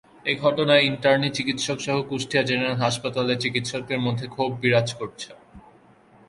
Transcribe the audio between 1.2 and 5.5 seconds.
চিকিৎসকসহ Kushtia general হাসপাতালের চিকিৎসকদের মধ্যে ক্ষোভ বিরাজ করছে।